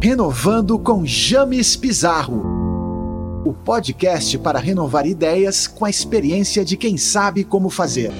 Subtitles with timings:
[0.00, 3.42] Renovando com James Pizarro.
[3.44, 8.12] O podcast para renovar ideias com a experiência de quem sabe como fazer.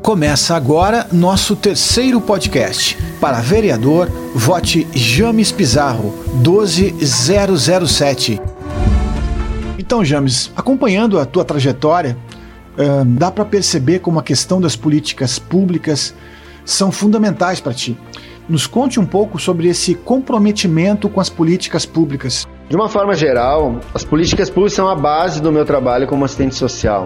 [0.00, 2.96] Começa agora nosso terceiro podcast.
[3.20, 8.40] Para vereador, vote James Pizarro 12007.
[9.78, 12.16] Então, James, acompanhando a tua trajetória,
[13.18, 16.14] dá para perceber como a questão das políticas públicas
[16.64, 17.96] são fundamentais para ti.
[18.48, 22.46] Nos conte um pouco sobre esse comprometimento com as políticas públicas.
[22.68, 26.54] De uma forma geral, as políticas públicas são a base do meu trabalho como assistente
[26.54, 27.04] social.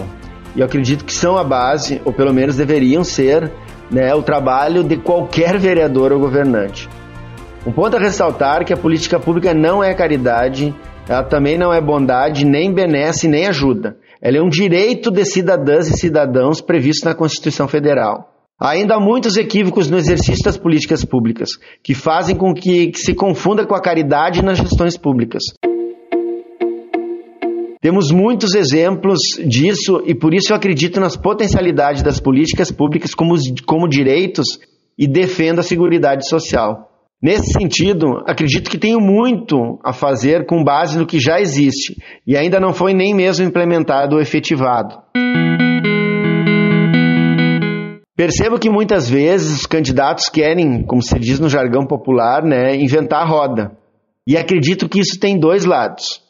[0.55, 3.53] E eu acredito que são a base, ou pelo menos deveriam ser,
[3.91, 6.89] né, o trabalho de qualquer vereador ou governante.
[7.67, 10.75] Um ponto a ressaltar é que a política pública não é caridade,
[11.09, 13.97] ela também não é bondade, nem benesse, nem ajuda.
[14.21, 18.36] Ela é um direito de cidadãs e cidadãos previsto na Constituição Federal.
[18.59, 21.51] Há ainda muitos equívocos no exercício das políticas públicas,
[21.83, 25.43] que fazem com que, que se confunda com a caridade nas gestões públicas.
[27.83, 33.35] Temos muitos exemplos disso e por isso eu acredito nas potencialidades das políticas públicas como,
[33.67, 34.59] como direitos
[34.99, 36.91] e defendo a seguridade social.
[37.23, 41.95] Nesse sentido, acredito que tenho muito a fazer com base no que já existe
[42.27, 44.97] e ainda não foi nem mesmo implementado ou efetivado.
[48.27, 53.23] Percebo que muitas vezes os candidatos querem, como se diz no jargão popular, né, inventar
[53.23, 53.71] a roda.
[54.27, 56.21] E acredito que isso tem dois lados.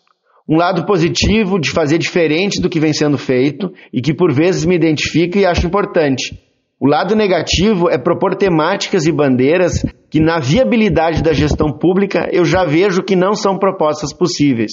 [0.47, 4.67] Um lado positivo de fazer diferente do que vem sendo feito e que por vezes
[4.67, 6.39] me identifico e acho importante.
[6.79, 12.45] O lado negativo é propor temáticas e bandeiras que, na viabilidade da gestão pública, eu
[12.45, 14.73] já vejo que não são propostas possíveis.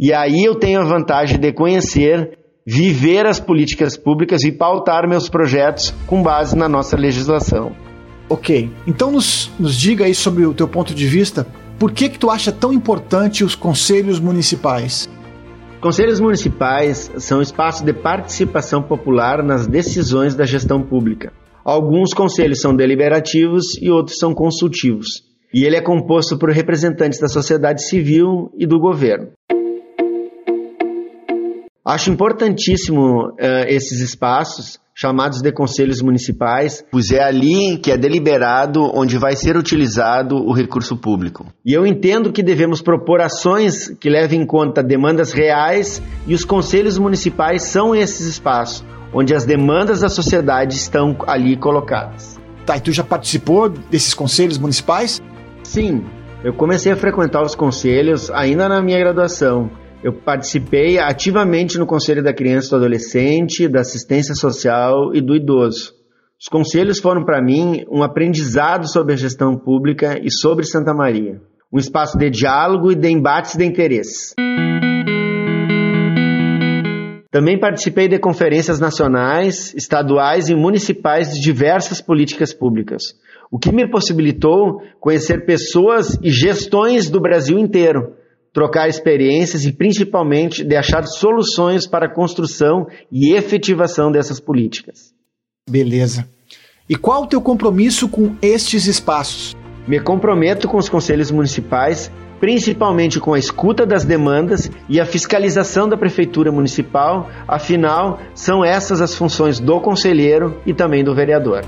[0.00, 2.36] E aí eu tenho a vantagem de conhecer
[2.70, 7.72] viver as políticas públicas e pautar meus projetos com base na nossa legislação.
[8.28, 11.46] Ok, então nos, nos diga aí sobre o teu ponto de vista,
[11.78, 15.08] por que que tu acha tão importante os conselhos municipais?
[15.80, 21.32] Conselhos municipais são espaços de participação popular nas decisões da gestão pública.
[21.64, 25.22] Alguns conselhos são deliberativos e outros são consultivos.
[25.54, 29.28] E ele é composto por representantes da sociedade civil e do governo.
[31.88, 33.34] Acho importantíssimo uh,
[33.66, 39.56] esses espaços chamados de conselhos municipais, pois é ali que é deliberado onde vai ser
[39.56, 41.46] utilizado o recurso público.
[41.64, 46.44] E eu entendo que devemos propor ações que levem em conta demandas reais e os
[46.44, 52.38] conselhos municipais são esses espaços onde as demandas da sociedade estão ali colocadas.
[52.66, 55.22] Tá, e tu já participou desses conselhos municipais?
[55.62, 56.04] Sim,
[56.44, 59.70] eu comecei a frequentar os conselhos ainda na minha graduação
[60.02, 65.34] eu participei ativamente no Conselho da Criança e do Adolescente, da Assistência Social e do
[65.34, 65.92] Idoso.
[66.40, 71.40] Os conselhos foram para mim um aprendizado sobre a gestão pública e sobre Santa Maria,
[71.72, 74.34] um espaço de diálogo e de embates de interesses.
[77.30, 83.02] Também participei de conferências nacionais, estaduais e municipais de diversas políticas públicas,
[83.50, 88.14] o que me possibilitou conhecer pessoas e gestões do Brasil inteiro,
[88.52, 95.12] trocar experiências e principalmente de achar soluções para a construção e efetivação dessas políticas.
[95.68, 96.28] Beleza.
[96.88, 99.56] E qual o teu compromisso com estes espaços?
[99.86, 102.10] Me comprometo com os conselhos municipais,
[102.40, 109.00] principalmente com a escuta das demandas e a fiscalização da prefeitura municipal, afinal, são essas
[109.00, 111.64] as funções do conselheiro e também do vereador.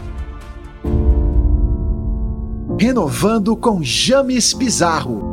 [2.78, 5.29] Renovando com James Pizarro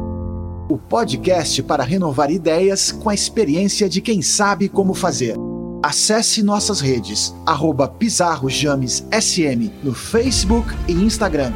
[0.69, 5.35] o podcast para renovar ideias com a experiência de quem sabe como fazer.
[5.81, 11.53] Acesse nossas redes, arroba PizarroJamesSM no Facebook e Instagram.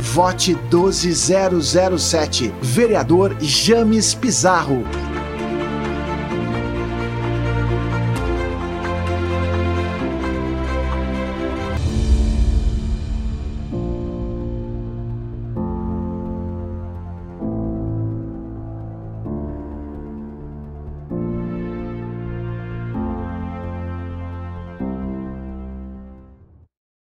[0.00, 4.82] Vote 12007, vereador James Pizarro.